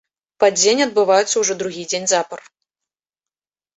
[0.43, 2.39] Падзенне адбываецца ўжо другі дзень запар.